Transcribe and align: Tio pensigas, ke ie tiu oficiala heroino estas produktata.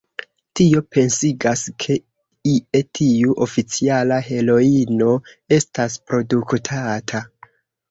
Tio 0.59 0.79
pensigas, 0.95 1.65
ke 1.83 1.97
ie 2.53 2.81
tiu 3.01 3.37
oficiala 3.47 4.19
heroino 4.31 5.13
estas 5.61 6.01
produktata. 6.11 7.25